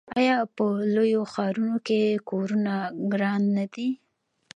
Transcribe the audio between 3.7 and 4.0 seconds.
دي؟